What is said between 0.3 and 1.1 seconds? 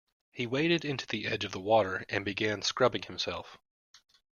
He waded into